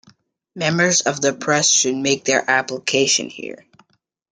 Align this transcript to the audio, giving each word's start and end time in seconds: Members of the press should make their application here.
Members 0.55 1.01
of 1.01 1.21
the 1.21 1.31
press 1.31 1.69
should 1.69 1.95
make 1.95 2.25
their 2.25 2.43
application 2.49 3.29
here. 3.29 3.67